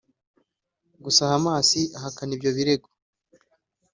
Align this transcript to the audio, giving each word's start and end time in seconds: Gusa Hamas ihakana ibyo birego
Gusa 1.03 1.21
Hamas 1.31 1.69
ihakana 1.95 2.31
ibyo 2.35 2.49
birego 2.57 2.89